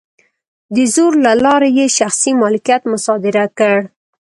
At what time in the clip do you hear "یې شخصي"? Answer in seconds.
1.79-2.31